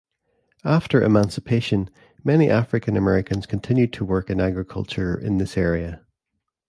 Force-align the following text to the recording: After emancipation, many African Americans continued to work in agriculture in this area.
After 0.63 1.03
emancipation, 1.03 1.87
many 2.23 2.49
African 2.49 2.97
Americans 2.97 3.45
continued 3.45 3.93
to 3.93 4.03
work 4.03 4.31
in 4.31 4.41
agriculture 4.41 5.15
in 5.15 5.37
this 5.37 5.55
area. 5.55 6.01